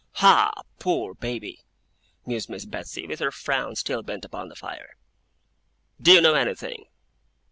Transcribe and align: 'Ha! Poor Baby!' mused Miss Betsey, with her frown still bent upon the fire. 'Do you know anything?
'Ha! 0.13 0.51
Poor 0.79 1.13
Baby!' 1.13 1.63
mused 2.25 2.49
Miss 2.49 2.65
Betsey, 2.65 3.05
with 3.05 3.19
her 3.19 3.29
frown 3.29 3.75
still 3.75 4.01
bent 4.01 4.25
upon 4.25 4.49
the 4.49 4.55
fire. 4.55 4.95
'Do 6.01 6.13
you 6.13 6.21
know 6.21 6.33
anything? 6.33 6.85